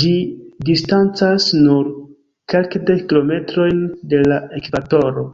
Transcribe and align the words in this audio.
Ĝi 0.00 0.08
distancas 0.70 1.46
nur 1.60 1.88
kelkdek 2.54 3.00
kilometrojn 3.14 3.80
de 4.12 4.20
la 4.28 4.42
ekvatoro. 4.60 5.24